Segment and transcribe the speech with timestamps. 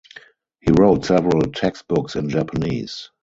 [0.61, 3.11] He wrote several textbooks in Japanese.